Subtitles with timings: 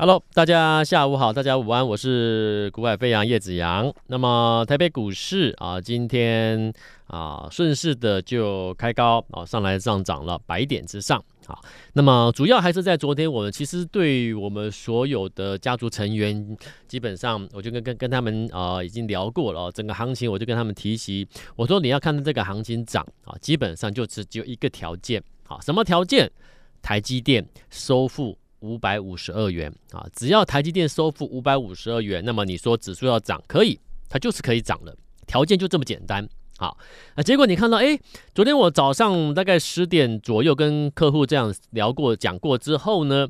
[0.00, 3.92] Hello，大家下午好，大家午安，我是股海飞扬叶子阳。
[4.06, 6.72] 那么台北股市啊，今天
[7.06, 11.22] 啊顺势的就开高啊，上来上涨了百点之上。
[11.46, 16.56] 好，那么主要还是在昨天，我们其实对我们所有的家族成员，
[16.88, 26.32] 基本上我就跟跟跟他们啊已经聊过了，整个行情我就跟他们提及，我说你要看到这个行情涨啊，基本上就只有一个条件，好，什么条件？
[26.80, 28.34] 台积电收复。
[28.60, 30.06] 五百五十二元啊！
[30.14, 33.78] 只要台积电收复五百五十二元，那么你说指数要涨，可以，
[34.08, 34.96] 它就是可以涨了，
[35.26, 36.28] 条件就这么简单。
[36.58, 36.76] 好，
[37.16, 37.98] 那结果你看到，哎，
[38.34, 43.28] 昨天我早上大概十点左右跟客户这样聊过、讲过之后呢，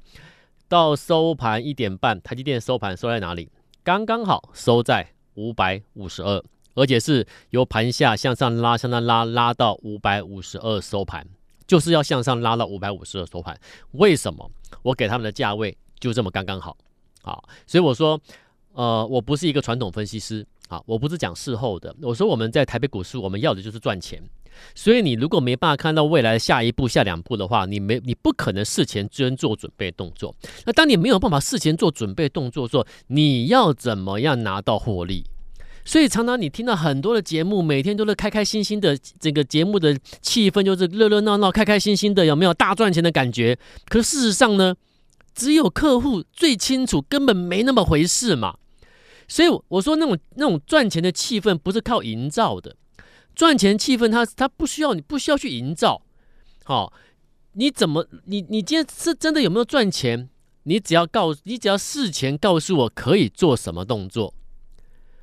[0.68, 3.48] 到收盘一点半，台积电收盘收在哪里？
[3.84, 6.42] 刚刚好收在五百五十二，
[6.74, 11.24] 而且是由盘下向上拉、向上拉，拉到五百五十二收盘。
[11.70, 13.56] 就是要向上拉到五百五十的收盘，
[13.92, 14.50] 为什么？
[14.82, 16.76] 我给他们的价位就这么刚刚好，
[17.22, 18.20] 好，所以我说，
[18.72, 21.94] 呃，我不是一个传统分析师，啊，我不是讲事后的。
[22.02, 24.20] 我说我们在台北股市，我们要的就是赚钱。
[24.74, 30.34] 所以你如果没办法看到未来的下一步、下两步的话，你没你不可能事前先做准备动作。
[30.66, 35.24] 那当你没有办法事前做准备动作的时候，你要怎么样拿到获利？
[35.84, 43.58] 所以常常你听到很多的节目，每天都是开开心心的，这个节目的气氛就是热热闹闹、开开心心的，有没有大赚钱的感觉？
[43.88, 44.74] 可事实上呢，
[45.34, 48.56] 只有客户最清楚，根本没那么回事嘛。
[49.26, 52.76] 所以我说那种那种赚钱的气氛不是靠营造的，
[53.34, 56.02] 赚钱气氛它它不需要你不需要去营造。
[56.64, 56.92] 好，
[57.54, 60.28] 你怎么你你今天是真的有没有赚钱？
[60.64, 64.34] 你只要告你只要事前告诉我可以做什么动作。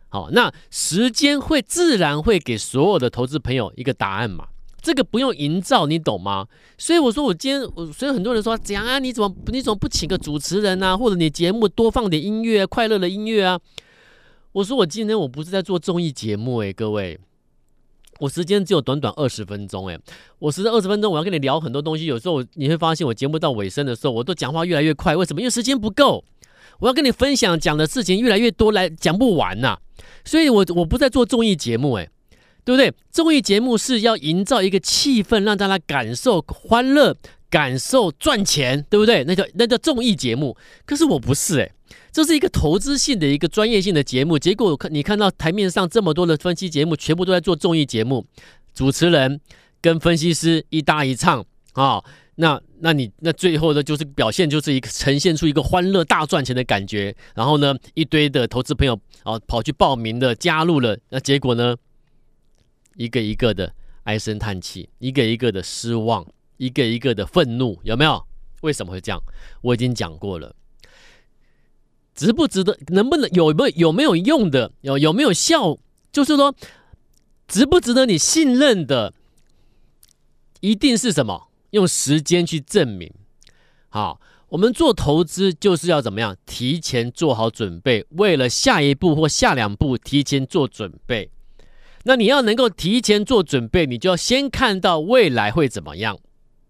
[0.10, 4.48] 好，那时间会自然会给所有的投资朋友一个答案嘛？
[4.82, 6.48] 这个不用营造，你懂吗？
[6.78, 9.00] 所以我说，我今天，所以很多人说，怎样啊？
[9.00, 10.96] 你怎么你怎么不请个主持人啊？
[10.96, 13.60] 或者你节目多放点音乐，快乐的音乐啊？
[14.54, 17.20] 我说我今天我不是在做综艺节目诶，各位，
[18.20, 20.00] 我时间只有短短二十分钟诶，
[20.40, 25.42] 我实在二十分钟我要跟你聊很多东西，有时候你会发现我节目到尾声的时候，我都讲话越来越快，为什么？
[25.42, 26.24] 因为时间不够，
[26.80, 29.78] 我要跟你分享讲的事情越来越多，来讲不完呐。
[30.24, 32.10] 所以我，我不在做综艺节目，诶，
[32.64, 32.94] 对不对？
[33.10, 37.16] 综艺节目是要营造一个气氛，让大家感受欢乐，
[37.50, 39.24] 感受赚钱，对不对？
[39.24, 40.56] 那叫那叫综艺节目。
[40.86, 41.72] 可是我不是，诶，
[42.12, 44.38] 这是一个投资性的一个专业性的节目。
[44.38, 48.26] 结果看你看到台面上这么多的分析节目，全部都在做综艺节目，
[48.74, 49.40] 主持人
[49.82, 52.04] 跟分析师一搭一唱啊。
[52.40, 57.16] 那，那你那最后的就是表现，就是一个呈现出一个欢乐大赚钱的感觉。
[57.34, 60.98] 然后呢，一堆的投资朋友啊跑去报名的，加入了。
[61.10, 61.76] 那结果呢，
[62.96, 66.26] 一个一个的唉声叹气，一个一个的失望，
[66.58, 68.24] 一个一个的愤怒，有没有？
[68.62, 69.20] 为什么会这样？
[69.62, 70.56] 我已经讲过了，
[72.14, 72.78] 值不值得？
[72.90, 74.72] 能不能有没有有没有用的？
[74.82, 75.78] 有有没有效？
[76.12, 76.54] 就是说，
[77.48, 79.14] 值不值得你信任的？
[80.60, 81.47] 一定是什么？
[81.72, 83.12] 用时间去证明，
[83.90, 86.36] 好，我们做投资就是要怎么样？
[86.46, 91.30] 提前做好准备，为了下一步或下两步提前做准备。
[92.04, 96.18] 那你要能够提前做准备，你就要先看到未来会怎么样，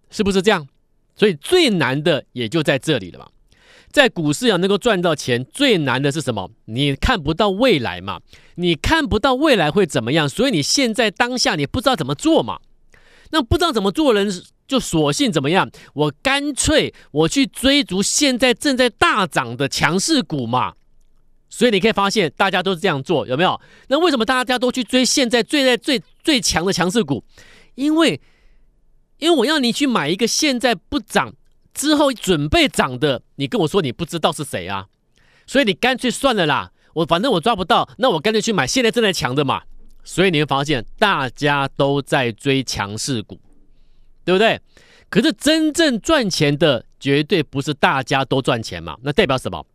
[0.09, 0.68] 是不是这样？
[1.16, 3.28] 所以最难的也就在这里了嘛。
[3.91, 6.50] 在股市要能够赚到钱，最难的是什么？
[6.66, 8.19] 你看不到未来嘛，
[8.56, 12.59] 你看不到未来会怎么样，所以你现在当下你不知道怎么做嘛。
[13.30, 14.31] 那不知道怎么做人。
[14.68, 15.70] 就索性怎么样？
[15.94, 20.74] 我干脆我去追逐现在正在大涨的强势股嘛。
[21.50, 23.60] 所以你可以发现，大家都是这样做，有没有？
[23.88, 27.24] 那为什么大家都去追现在最在最最强的强势股？
[27.76, 28.20] 因为，
[29.18, 31.34] 因为我要你去买一个现在不涨
[31.74, 34.88] 之后准备涨的，你跟我说你不知道是谁啊？
[35.48, 39.64] 所以你干脆算了啦，我反正我抓不到，那我干脆去买现在正在强的嘛。
[40.04, 43.40] 所以你会发现，大家都在追强势股。
[44.28, 44.60] 对不对？
[45.10, 48.98] 可是真正赚钱的绝对不是大家都赚钱嘛？
[49.02, 49.66] 那代表什么？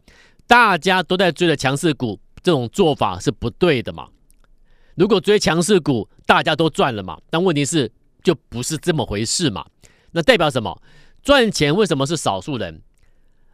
[0.46, 4.08] 大家都在追的强势股，这种做法是不对的嘛？
[4.94, 7.18] 如果追强势股，大家都赚了嘛？
[7.30, 7.90] 但问题是，
[8.22, 9.64] 就不是这么回事嘛？
[10.10, 10.82] 那代表什么？
[11.22, 12.82] 赚钱为什么是少数人？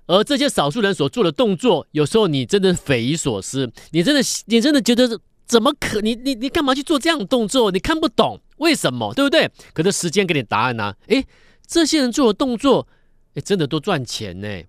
[0.08, 6.00] 而这些少数人所做的动作，有时候你真的匪夷所思，你真的你真的觉得怎么可？
[6.02, 7.70] 你你你干嘛去做这样的动作？
[7.70, 8.40] 你看不懂。
[8.58, 9.14] 为什么？
[9.14, 9.50] 对不对？
[9.72, 10.94] 可是时间给你答案呢？
[11.06, 11.24] 诶，
[11.66, 12.86] 这些人做的动作，
[13.34, 14.62] 诶，真的都赚钱呢。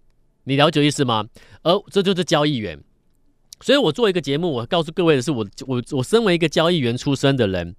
[0.45, 1.25] 你了解意思吗？
[1.63, 2.79] 而这就是交易员。
[3.61, 7.75] 所以我做一个节目，我告诉各位的是，我我我身为一个交易员出身的人，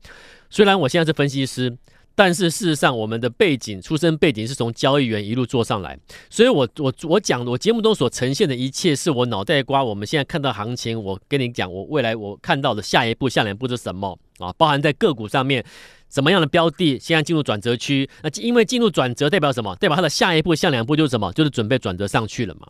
[0.50, 1.74] 虽然我现在是分析师，
[2.22, 9.82] 但是事实上，我们的背景、出身背景是从交易员一路做上来，所以我我我讲我节目中所呈现的一切，是我脑袋瓜。
[9.82, 14.52] 我们现在看到行情，我跟你讲，我未来我看到的下一步、下两步是什么啊？
[14.58, 15.64] 包含在个股上面，
[16.10, 18.06] 什么样的标的现在进入转折区？
[18.22, 19.74] 那因为进入转折代表什么？
[19.76, 21.32] 代表它的下一步、下两步就是什么？
[21.32, 22.66] 就是准备转折上去了嘛。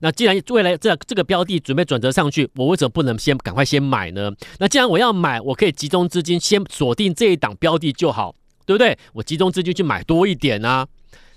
[0.00, 4.32] 那既然未来这这个标的准备转折上去，我为什么不能先赶快先买呢？
[4.58, 8.34] 那既然我要买，我可以集中资金先锁定这一档标的就好。
[8.68, 8.98] 对不对？
[9.14, 10.86] 我集中资金去买多一点啊，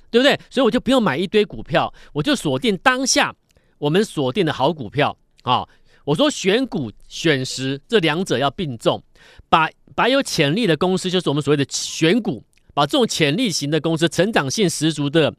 [0.10, 0.38] 对不对？
[0.50, 3.34] 所以我就不用买一堆股票，我就锁定当下
[3.78, 5.66] 我们锁定的好股票啊。
[6.04, 9.02] 我说选股选时这两者要并重，
[9.48, 12.44] 把把有潜力的公司，就是我们所谓的选股，
[12.74, 15.34] 把这种潜力型的公司、成长性十足的，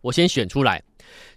[0.00, 0.82] 我先选出来。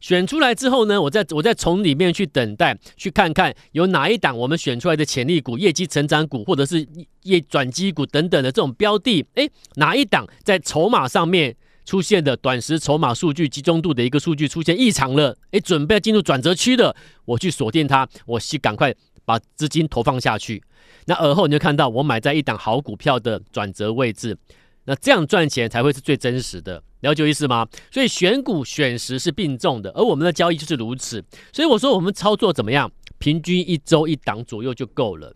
[0.02, 6.86] 选出来之后呢，我再我再从里面去等待，去看看有哪一档我们选出来的潜力股、业绩成长股，或者是
[7.24, 11.56] 业转机股等等的这种标的，哎，哪一档在筹码上面
[11.86, 16.94] 出现的短时筹码数据集中度的一个数据出现异常了，哎，准备进入转折区的，
[17.24, 18.94] 我去锁定它，我去赶快
[19.24, 20.62] 把资金投放下去。
[21.06, 24.38] 那而后你就看到我买在一档好股票的转折位置，
[24.86, 26.82] 那这样赚钱才会是最真实的。
[27.02, 27.68] 了解我意思吗？
[27.92, 31.24] 所以选股选时是并重的，而我们的交易就是如此。
[31.52, 32.92] 所以我说我们操作怎么样？
[33.18, 35.36] 平均一周一档左右就够了。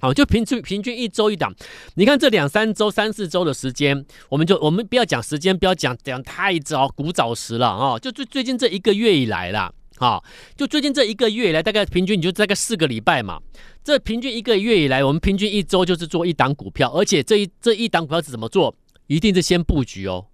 [0.00, 1.54] 好，就平均平均一周一档。
[1.94, 7.98] 你看这两三周、三四周的时间，我们就我们不要讲时间，不要讲讲太早古早时了啊、哦。
[7.98, 9.72] 就最最近这一个月以来啦，
[10.04, 10.22] 啊，
[10.54, 13.40] 就最近这一个月以来，大概平均你就大概四个礼拜嘛。
[13.82, 18.76] 这平均一个月以来，我们平均一周就是做一档股票，而且这一这一档股票是怎么做？
[19.06, 20.26] 一定是先布局哦。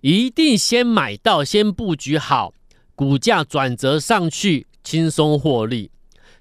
[0.00, 2.52] 一定先买到，先布局好，
[2.94, 5.90] 股价转折上去，轻松获利，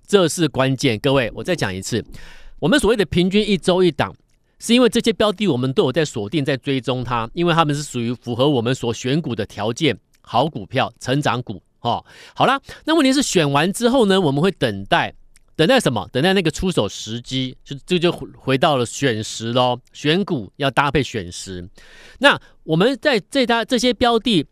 [0.06, 1.00] 这是关键。
[1.00, 2.06] 各位，我再讲一次，
[2.60, 4.16] 我们所谓的平均一周一档，
[4.60, 11.62] 是因为这些标的我们都有在锁定，在追踪它，因为他们是属于符合我们所选股的条件，好股票、成长股。
[11.86, 12.04] 哦，
[12.34, 15.14] 好了，那问题是选完之后呢，我们会等待。
[15.56, 16.06] 等待什么？
[16.12, 19.80] 等待那个出手时机，就这就回到了选时喽。
[19.94, 21.70] 选股要搭配选时。
[22.20, 24.46] 那我们在这它这些标的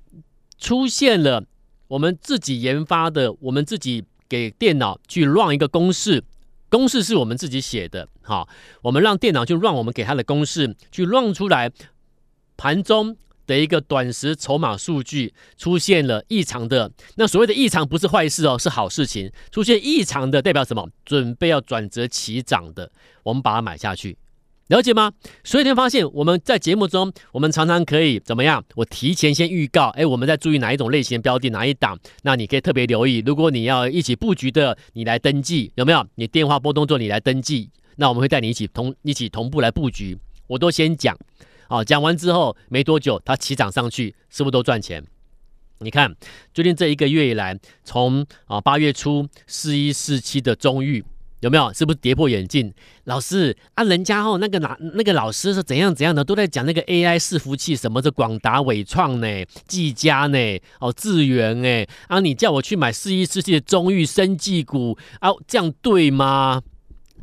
[0.57, 1.43] 出现了，
[1.89, 6.23] 我们自己研发的，我们自己给电脑去 run 一个公式，
[6.69, 8.07] 公式是我们自己写的。
[8.21, 8.47] 好，
[8.83, 11.69] 我们让电脑去 run 我们给它的公式，去 run 出来
[12.55, 13.17] 盘中。
[13.45, 19.31] 的一个短时筹码数据出现了异常的，那所谓的异常不是坏事哦，是好事情。
[19.51, 20.87] 出现异常的代表什么？
[21.05, 22.91] 准备要转折起涨的，
[23.23, 24.17] 我们把它买下去，
[24.67, 25.11] 了解吗？
[25.43, 28.63] 所以你会发现我们在节目中，我们常常可以怎么样？
[28.75, 31.99] 我提前先预告，哎，我们在注意哪一种类型的标的，哪一档？
[32.23, 33.21] 那你可以特别留意。
[33.25, 36.05] 如果你要一起布局的，你来登记，有没有？
[36.15, 40.17] 你电话拨通之后，你来登记，那我们会带你一起同一起同步来布局。
[40.47, 41.17] 我都先讲。
[41.67, 45.03] 好，讲完之后没多久，它起涨上去，是不是都赚钱？
[45.79, 46.15] 你看
[46.53, 51.03] 最近这一个月以来，从啊八月初四一四七的中裕
[51.41, 51.73] 有没有？
[51.73, 52.73] 是不是跌破眼镜？
[53.03, 59.27] 老师啊，人家哦那个哪那个老师是怎样怎样的，都在讲那个 AI 伺服器，什么的广达、伟创呢、
[59.67, 60.37] 技嘉呢、
[60.79, 66.61] 哦智源哎，啊你叫我去买四一四七的中裕生技股啊，这样对吗？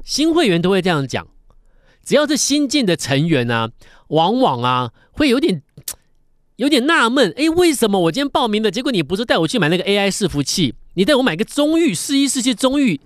[0.05, 1.27] 新会员都会这样讲，
[2.11, 3.71] 只要是新进的成员啊。
[4.09, 5.63] 往往啊，会有点
[6.57, 13.01] 有点纳闷，哎，为什么我今天报名的结果你不是带我去买那个 AI 伺服器，你带我买个中域四一四七中域，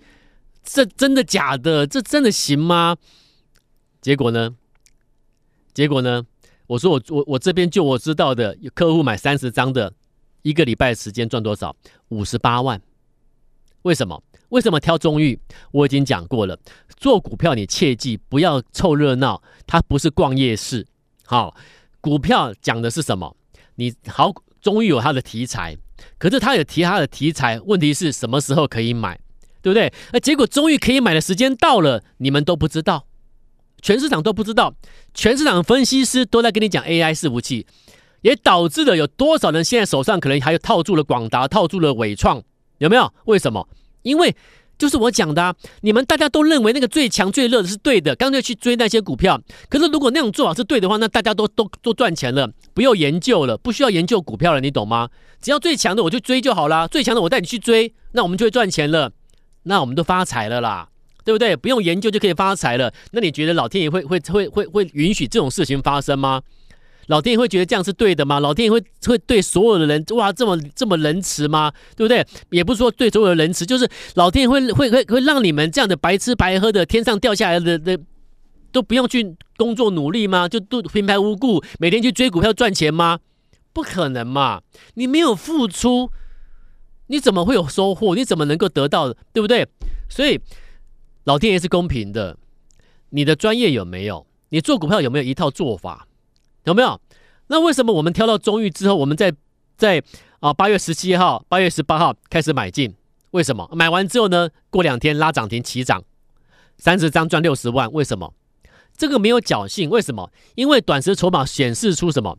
[0.63, 1.87] 这真的假的？
[1.87, 2.97] 这真的行吗？
[4.01, 4.55] 结果呢？
[5.75, 6.25] 结果呢？
[6.69, 9.93] 我说我我我这边就我知道的，有客户买三十张的，
[10.41, 11.77] 一个礼拜时间赚多少？
[12.09, 12.81] 五十八万。
[13.83, 14.23] 为什么？
[14.55, 15.37] 为什么挑中裕？
[15.73, 16.57] 我已经讲过了，
[16.97, 20.87] 做股票你切记不要凑热闹，它不是逛夜市。
[21.27, 21.57] 好，
[22.01, 23.37] 股票讲的是什么？
[23.75, 25.77] 你好，终于有它的题材，
[26.19, 29.19] 可是它有提它的题材，问题是什么时候可以买，
[29.61, 29.93] 对不对？
[30.13, 33.09] 那结果终于可以买的时间到了，你们都不知道，
[33.83, 34.73] 全市场都不知道，
[35.13, 37.67] 全市场分析师都在跟你讲 AI 伺服器，
[38.21, 42.41] 也导致了有多少人现在手上可能还有套住了广达，套住了纬创，
[42.79, 43.13] 有没有？
[43.25, 43.69] 为什么？
[44.05, 44.35] 因为。
[44.77, 49.41] 就是我讲的，你们大家都认为那个最强最热的是对的，干脆去追那些股票。
[49.69, 55.09] 可是如果那种做法是对的话，那大家都都都赚钱了，不用研究了，不需要研究股票了，你懂吗？
[55.41, 59.13] 只要最强的我就追就好啦，最强的我带你去追，那我们就会赚钱了，
[59.63, 60.89] 那我们都发财了啦，
[61.25, 61.55] 对不对？
[61.55, 62.93] 不用研究就可以发财了。
[63.13, 66.43] 那你觉得老天爷会会会会会允许这种事情发生吗？
[67.09, 68.41] 老天爷会觉得这样是对的吗？
[68.41, 71.73] 老天爷会会对所有的人哇这么这么仁慈吗？
[71.97, 72.27] 对不对？
[72.51, 77.99] 也不是说对所有的仁慈，就是老天爷会会会会让你们这样的白吃白喝的天上掉下来的的
[78.73, 80.49] 都不用去工作努力吗？
[80.49, 83.21] 就都平白无故每天去追股票赚钱吗？
[83.73, 84.63] 不可能嘛！
[84.95, 86.11] 你没有付出，
[87.09, 88.15] 你怎么会有收获？
[88.15, 89.13] 你怎么能够得到？
[89.33, 89.67] 对不对？
[90.09, 90.41] 所以
[91.25, 92.37] 老天爷是公平的。
[93.11, 94.27] 你的专业有没有？
[94.51, 96.07] 你做股票有没有一套做法？
[96.65, 97.01] 有没有？
[97.49, 99.33] 那为什么我们挑到中裕之后，我们在
[99.77, 100.03] 在
[100.41, 102.95] 啊八月十七号、八月十八号开始买进？
[103.33, 103.69] 为什么？
[103.73, 104.49] 买完之后呢？
[104.71, 106.03] 过两天拉涨停起涨，
[106.79, 107.91] 三十张赚六十万。
[107.93, 108.33] 为什么？
[108.97, 109.91] 这个没有侥幸。
[109.91, 110.31] 为什么？
[110.55, 112.39] 因为短时筹码显示出什么？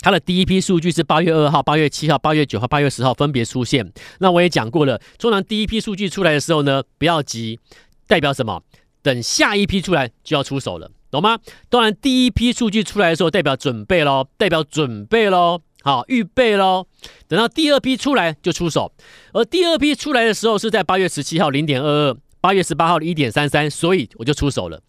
[0.00, 3.92] 它的第一批数据是八月二号、八月七号、八月九号、八月十号分别出现。
[4.18, 7.60] 那我也讲过了，通常第一批数据出来的时候呢，不要急，
[8.06, 8.62] 代表什么？
[9.02, 11.38] 等下一批出来就要出手了，懂吗？
[11.68, 16.86] 当然，第一批数据出来的时候，代表准备喽，代表准备喽，好，预备喽。
[17.28, 18.90] 等到第二批出来就出手，
[19.34, 24.80] 而第二批出来的时候是在八月十七号零点二二，八月十八号的一点三三，所以我就出手了，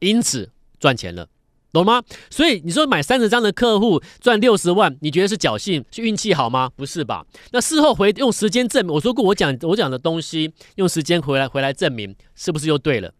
[0.00, 0.50] 因此
[0.80, 1.28] 赚钱了，
[1.72, 2.02] 懂吗？
[2.30, 6.68] 所以你说买三十张的客户赚六十万，你觉得是侥幸、是运气好吗？
[6.74, 7.24] 不是吧？
[7.52, 13.14] 那事后回用时间证明，我说过我讲我讲的东西，用时间回来回来证明，是不是又对了？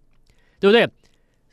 [0.59, 0.91] 对不对？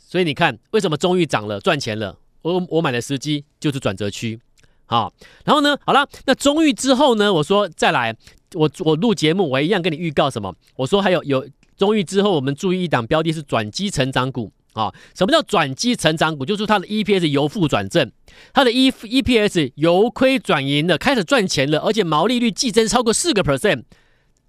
[0.09, 2.17] 所以你看，为什么中裕涨了，赚钱了？
[2.41, 4.39] 我我买的时机就是转折区，
[4.85, 5.11] 好。
[5.43, 7.33] 然后呢，好了，那中裕之后呢？
[7.33, 8.15] 我说再来，
[8.53, 10.55] 我我录节目，我一样跟你预告什么？
[10.77, 11.45] 我说还有有
[11.75, 14.93] 中裕之后，我们注意一档标的是转机成长股啊。
[15.13, 16.45] 什么叫转机成长股？
[16.45, 18.09] 就是它的 EPS 由负转正，
[18.53, 23.83] 它的 E EPS 由亏转盈了，开始赚钱了，而且毛利率季增超过四个 percent。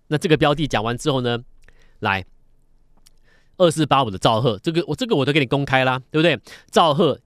[0.06, 1.40] 那这个标的讲完之后呢，
[1.98, 2.24] 来。
[3.58, 6.40] 二四八五的赵赫，这个我这个我都给你公开啦，对不对？
[6.70, 7.18] 赵赫，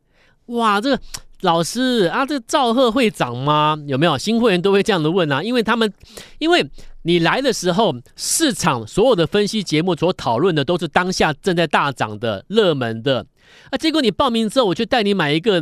[0.46, 1.00] 哇，这个
[1.42, 3.78] 老师啊，这个兆赫会涨吗？
[3.86, 5.42] 有没有新会员都会这样的问啊？
[5.42, 5.92] 因为他们，
[6.38, 6.68] 因为
[7.02, 13.26] 你来的时候，市场所有的分析节目所讨论的都是当下正在大涨的热门的
[13.70, 15.60] 啊，结果你报名之后，我就带你买一个，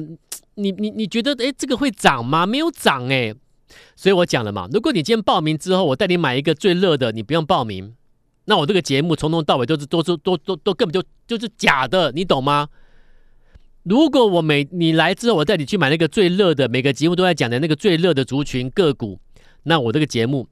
[0.54, 2.46] 你你你觉得诶，这个会涨吗？
[2.46, 3.34] 没有涨诶。
[3.94, 7.94] 所以我讲了嘛，如果你今天报名之后，我带你买一个最热的，你不用报名。
[8.50, 12.68] 那我这个节目从头到尾都是都是都都都根本就就是假的，你懂吗？
[13.84, 19.20] 如果我每你来之后，我带你去买那个最热的，每个节目都在讲的那个最热的族群个股，
[19.62, 20.48] 那我这个节目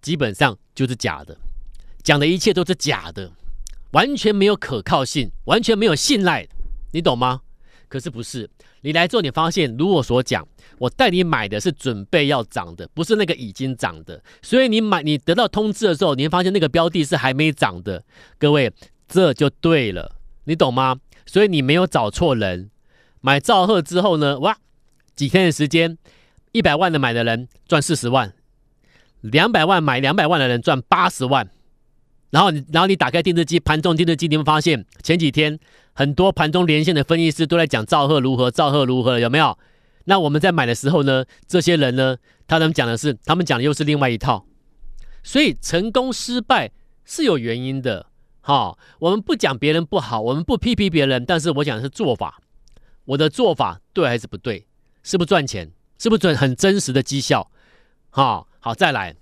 [0.00, 1.36] 基本上就是假的，
[2.04, 3.32] 讲的一切都是假的，
[3.90, 6.46] 完全没有可靠性，完全没有信赖，
[6.92, 7.40] 你懂吗？
[7.94, 10.44] 可是不是，你来之后你发现，如我所讲。
[10.78, 14.20] 我带你买的是准备要涨的，不是那个已经涨的。
[14.42, 18.02] 所以你买，你得到通知的时候，你会发现那个标的是还没涨的。
[18.36, 18.72] 各位，
[19.06, 20.96] 这就对了，你懂吗？
[21.24, 22.68] 所以你没有找错人。
[23.20, 24.58] 买兆赫之后呢，哇，
[25.14, 25.96] 几天的时间，
[26.50, 28.34] 一百万的买的人赚四十万，
[29.20, 31.48] 两百万买两百万的人赚八十万。
[32.34, 35.56] 然后你，然后你打开电视机，盘中电视机，你会发现前几天
[35.92, 39.56] 很多盘中连线的分析师都在讲兆赫如何，兆赫如何，有没有？
[40.06, 42.16] 那我们在买的时候呢，这些人呢，
[42.48, 44.44] 他们讲的是，他们讲的又是另外一套，
[45.22, 46.72] 所以成功失败
[47.04, 48.06] 是有原因的。
[48.40, 52.40] 好，我们不讲别人不好，我们不批评别人，但是我讲的是做法，
[53.04, 54.66] 我的做法对还是不对？
[55.04, 55.70] 是不赚钱？
[56.00, 57.48] 是不是赚很真实的绩效？
[58.10, 59.14] 好，好，再来。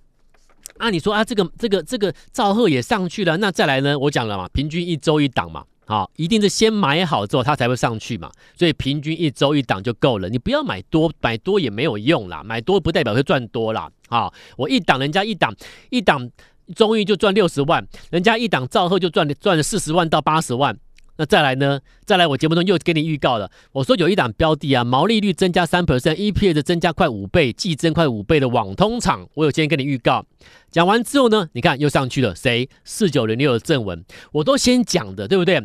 [0.83, 3.97] 啊，你说啊，这个这个这个赵赫也上去了，那再来呢？
[3.97, 5.63] 我讲了嘛，平均一周一档嘛。
[5.87, 8.29] 好，一定是先买好之后，它才会上去嘛。
[8.59, 12.43] 所以平均一周一档就够了，你不要买多，买多也没有用啦。
[12.43, 13.89] 买多不代表会赚多啦。
[14.09, 15.55] 好，我一档，人家一档
[15.91, 16.29] 一档，
[16.75, 20.77] 终于就赚六十万，人家一档赵赫就赚赚了四十万到八十万。
[21.17, 21.81] 那再来呢？
[22.07, 23.51] 再来，我节目中又给你预告了。
[23.73, 30.25] 我说有一档标的啊，毛利率增加三 percent，EPS 增加快五倍，季增快五倍的网通厂，我有先跟你预告。
[30.71, 32.69] 讲完之后呢，你看又上去了，谁？
[32.85, 34.03] 四九零六的正文，
[34.33, 35.63] 我都先讲的，对不对？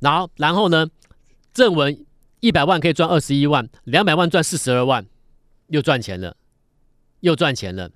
[0.00, 0.88] 然后，然后呢，
[1.54, 2.04] 正文
[2.40, 5.06] 一百万可以赚二十一万，两百万赚四十二万，
[5.68, 6.36] 又赚钱了，
[7.20, 7.90] 又赚钱了。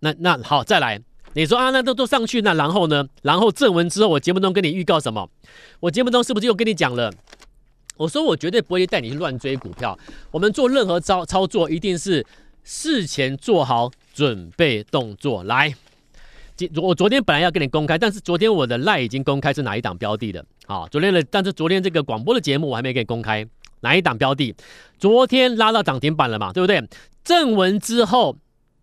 [0.00, 1.00] 那那好，再来。
[1.34, 3.04] 你说啊，那都都上去，那然后呢？
[3.22, 5.28] 然后正文之后，我节目中跟你预告什么？
[5.80, 7.12] 我节目中是不是又跟你讲了？
[7.96, 9.98] 我说我绝对不会带你去乱追股票。
[10.30, 12.24] 我们做任何操操作，一定是
[12.62, 15.42] 事前做好准备动作。
[15.44, 15.74] 来，
[16.56, 20.44] 今我昨天本来要跟你公开，但是昨天我的赖已经公开是哪一档标的的。
[20.66, 23.44] 好，昨天的，但是昨天这个广播的节目我还没给你公开
[23.80, 24.54] 哪一档标的。
[24.98, 26.52] 昨天拉到涨停板了嘛？
[26.52, 26.82] 对不对？
[27.24, 28.36] 正文之后。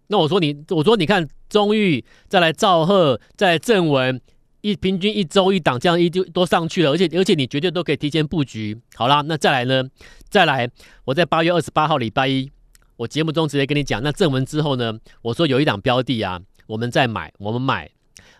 [0.08, 4.20] 那我说你，我说你看中裕，再来兆赫，再正文，
[4.62, 8.80] 一平均一周一档，这样一就都上去了，而且而且你绝对都可以提前布局。
[8.96, 9.84] 好啦，那再来呢？
[10.30, 10.70] 再来，
[11.04, 12.50] 我在八月二十八号礼拜一，
[12.96, 17.92] 我节目中直接跟你讲，那正文之后呢，我说有一档标的啊，我们再买，我们买，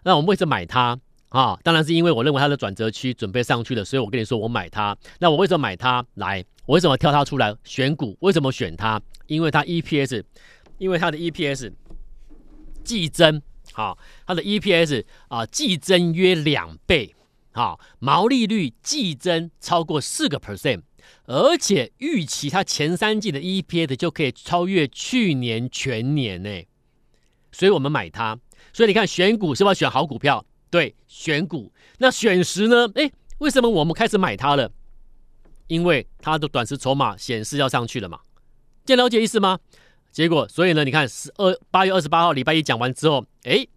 [0.06, 0.98] 那我们为什么买它？
[1.28, 4.96] 啊，当然是因为我认为它的转折区准备上去了，所以我跟你说我买它。
[5.20, 6.06] 那我为什么买它？
[6.16, 8.18] 来，我为什么挑它出来选股？
[8.22, 9.02] 为什么选它？
[9.28, 10.24] 因为它 EPS，
[10.78, 11.72] 因为它的 EPS
[12.84, 13.42] 季增，
[13.74, 17.16] 好，它的 EPS 啊季增约两倍，
[17.52, 20.82] 好，毛利率季增超过四个 percent，
[21.26, 26.64] 而且预期它前三季的 EPS 就可以超越去年全年呢，
[27.52, 28.40] 所以我们买它。
[28.74, 30.46] 所以你看选股是不是要选好股票？
[30.70, 31.74] 对，选股。
[31.98, 32.88] 那选时呢？
[32.96, 34.72] 诶，为什么我们开始买它了？
[35.68, 38.20] 因为它的短时筹码显示要上去了嘛。
[38.86, 39.60] 这了解意思吗？
[40.12, 43.70] 结果，所以呢，你看十二八月二十八号礼拜一讲完之后，诶，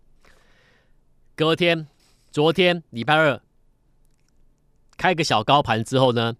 [1.36, 1.86] 隔天，
[2.32, 3.40] 昨天礼拜二
[4.96, 6.34] 开个小高盘之后呢，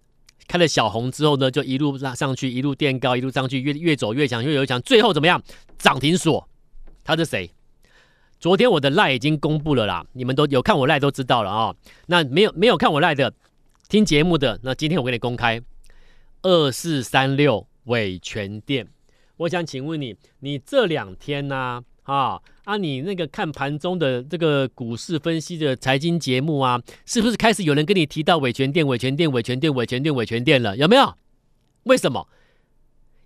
[0.47, 5.41] 开了小红之后呢，就一路上上去，一路垫高，一路上去，越越走越强，越有强，最后怎么样？
[5.77, 6.47] 涨停锁。
[7.03, 7.49] 他是谁？
[8.37, 11.75] 昨天我的赖已经公布了啦，你们都有看我赖都知道了啊、
[12.07, 13.33] 那没有没有看我赖的，
[13.87, 15.61] 听节目的，那今天我给你公开
[16.41, 18.87] 二四三六伟诠电。
[19.37, 30.77] 我想请问你，你这两天呢啊，啊，你那个看盘中的这个股市分析的财经节目啊，是不是开始有人跟你提到伟诠电、伟诠电、伟诠电、伟诠电、伟诠电了？
[30.77, 31.15] 有没有？
[31.83, 32.27] 为什么？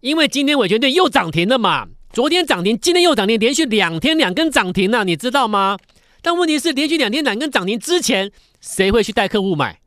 [0.01, 1.87] 因为今天伟诠电又涨停了嘛。
[2.11, 5.77] 昨天涨停，今天又涨停，连续两天两根涨停了，你知道吗？
[6.23, 9.79] 但问题是，连续两天两根涨停之前，谁会去带客户买？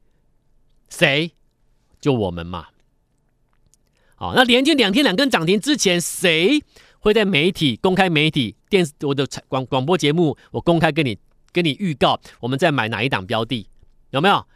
[0.88, 1.32] 谁？
[2.00, 2.68] 就我们嘛。
[4.22, 6.62] 好，那连续两天两根涨停之前，谁
[7.00, 11.18] 会在媒体公开媒体电视我的广广播节目，我公开跟你
[11.50, 13.66] 跟你预告，我们在买哪一档标的？
[14.10, 14.46] 有没有？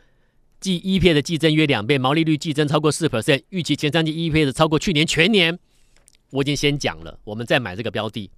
[0.61, 5.59] 即 EPS 的季增约两倍，毛利率季增超过四 percent，预期前三季 EPS 超过去年全年。
[6.31, 8.31] 我已经先讲了，我们再买这个标的。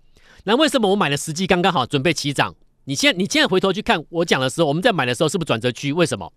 [0.45, 2.55] 那为什么我买的时机刚刚好，准备起涨？
[2.85, 5.93] 你现你现在回头去看我讲的时候，我们在买的时候是不是转折区？
[5.93, 6.33] 为什么？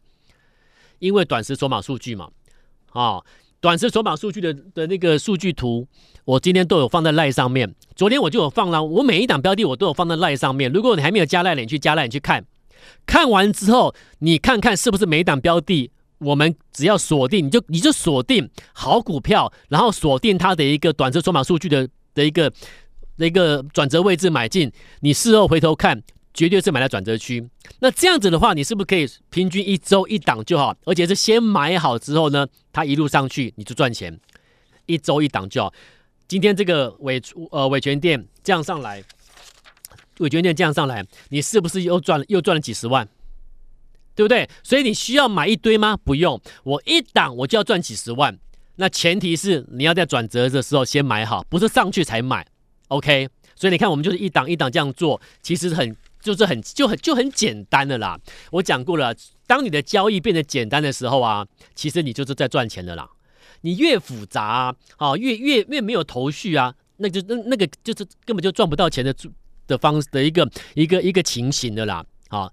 [0.99, 2.29] 因为短时筹码数据嘛。
[2.89, 3.25] 啊、哦，
[3.61, 5.87] 短时筹码数据的的那个数据图，
[6.25, 7.71] 我今天都有放在赖上面。
[7.95, 10.71] 昨天我就有放了，我每一档标的我都有放在赖上面。
[10.73, 12.43] 如果你还没有加 LINE，你去加赖，你去看。
[13.05, 15.91] 看完之后，你看看是不是每一档标的。
[16.17, 22.51] 我们只要锁定，你就你就锁定好股票，然后锁定它的一个短时筹码数据的的一个
[23.17, 24.71] 的一个转折位置买进。
[25.01, 26.01] 你事后回头看，
[26.33, 27.47] 绝对是买在转折区。
[27.79, 30.75] 那这样子的话，你是不是可以平均一周一档就好？
[30.85, 34.19] 而且是先买好之后呢，它一路上去你就赚钱，
[34.85, 35.73] 一周一档就好。
[36.27, 39.03] 今天这个伟呃伟权店这样上来，
[40.19, 43.07] 伟权店这样上来，你是不是又赚又赚了几十万？
[44.13, 44.47] 对不对？
[44.61, 45.97] 所以你需要买一堆吗？
[45.97, 48.37] 不用，我一档我就要赚几十万。
[48.75, 52.45] 那前提是你要在转折的时候先买好，不是上去才买。
[52.89, 58.19] OK，所以你看我们就是一档一档这样做，其实很就是很就很就很简单的啦。
[58.51, 59.13] 我讲过了，
[59.47, 63.09] 当你的交易变得简单的时候啊，其实你就是在赚钱的啦。
[63.61, 69.13] 你越复杂啊，啊越越越没有头绪啊，那就那那个就是根本就赚不到钱的
[69.67, 72.05] 的方式的一个一个一个情形的啦。
[72.29, 72.51] 啊，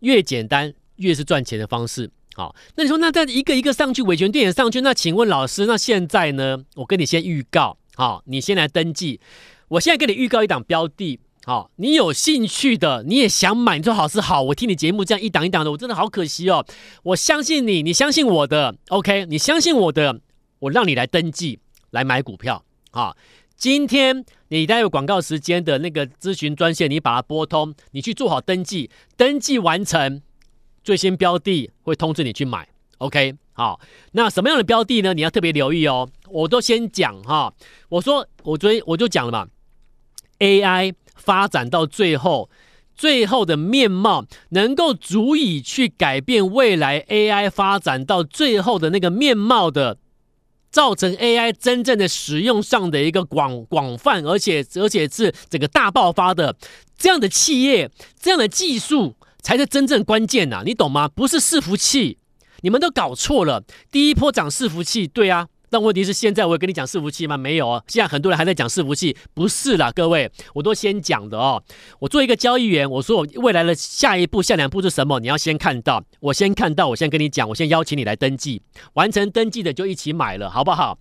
[0.00, 0.74] 越简单。
[0.98, 6.64] 越是赚钱的方式，好，那你说，那在一个一个上去，维权电影上去，那请问老师，那现在呢？
[6.76, 9.18] 我跟你先预告，好，你先来登记。
[9.66, 16.64] 我现在给你预告一档标的，好，你有兴趣的，你也想买，你说老师好，我听你节目这样一档一档的，我真的好可惜哦。
[17.02, 20.20] 我相信你，你相信我的，OK，你相信我的，
[20.60, 21.58] 我让你来登记
[21.90, 23.14] 来买股票，好，
[23.56, 30.22] 今天你待会广告时间的那个咨询专线，你把它拨通，你去做好登记，登记完成。
[30.82, 33.34] 最新标的会通知你去买，OK？
[33.54, 33.80] 好，
[34.12, 35.14] 那什么样的标的呢？
[35.14, 36.06] 你要特别留意哦。
[36.28, 37.54] 我都先讲哈，
[37.88, 39.48] 我说我昨天我就讲了嘛
[40.40, 42.48] ，AI 发展到最后，
[42.94, 49.98] 最后的面貌能够足以去改变未来 AI 发展到最后的那个面貌的，
[50.70, 56.56] 造成 AI 真正的使用上的一个广广泛，而且而且是整个大爆发的
[56.96, 59.16] 这样的企业，这样的技术。
[59.46, 61.06] 才是真正关键呐，你懂吗？
[61.06, 62.16] 不是伺服器，
[62.62, 63.62] 你们都搞错了。
[63.92, 67.36] 第一波涨伺服器，对啊，但问题是现在我有跟你讲伺服器吗？
[67.36, 71.60] 没有哦，现在很多人还在讲伺服器，不是啦，各位，我都先讲的哦。
[71.98, 75.18] 我做一个交易员，我说我未来的下一步、下两步是什么？
[75.18, 80.96] 你要先看到，我先看到，我先跟你讲，我先邀请你来登记，完成登记的就一起买了，好不好？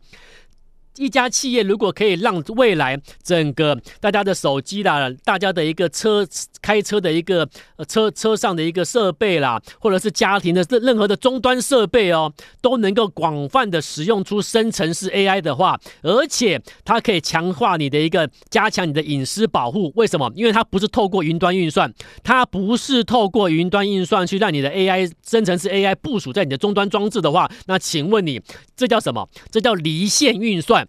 [0.97, 6.27] 一家企业如果可以让未来整个大家的手机啦，大家的一个车
[6.62, 7.47] 开车的一个
[7.88, 19.91] 车车上的一个设备啦，或者是家庭的任何的终端设备哦，都能够广泛的使用出生成式 AI 的话，而且它可以强化你的一个加强你的隐私保护。
[19.95, 20.32] 为什么？
[20.36, 21.91] 因为它不是透过云端运算，
[22.23, 28.39] 它不是透过云端运算去让你的 AI 生成式 AI 部署在你的终端装置的话，那请问你
[28.75, 29.27] 这叫什么？
[29.51, 30.82] 这叫离线运算。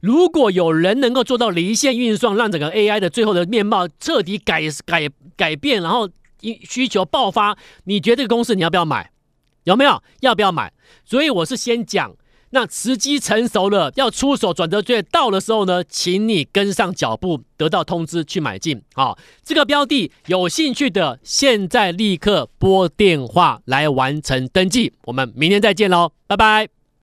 [0.00, 6.08] 如果有人能够做到离线运算，让整个 AI 的最后的面貌彻底改改改变，然后
[6.62, 9.10] 需求爆发，你觉得这个公司你要不要买？
[9.64, 10.02] 有没有？
[10.20, 10.72] 要不要买？
[11.04, 12.16] 所以我是先讲，
[12.52, 18.82] 那时机成熟了，要出手转折点到的时候呢，请你跟上脚步，得到通知去买进。
[18.94, 24.94] 好，这个标的有兴趣的，现在立刻拨电话来完成登记。
[25.04, 26.79] 我们明天再见喽，拜拜。